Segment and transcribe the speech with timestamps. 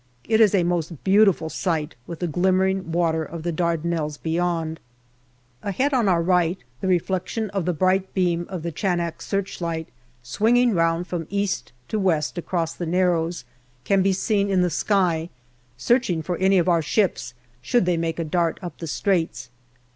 [0.23, 4.79] It is a most beautiful sight, with the glimmering water of the Dardanelles beyond.
[5.61, 9.89] Ahead on our right the reflection of the bright beam of Chanak searchlight,
[10.23, 13.45] swinging round from east to west across the Narrows,
[13.83, 15.29] can be seen in the sky,
[15.77, 19.51] searching for any of our ships, should they make a dart up the Straits.